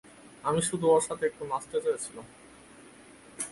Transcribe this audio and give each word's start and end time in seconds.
আমি 0.43 0.61
শুধু 0.61 0.85
ওর 0.87 1.01
সাথে 1.01 1.23
একটু 1.25 1.43
নাচতে 1.45 1.77
চেয়েছিলাম। 1.83 2.25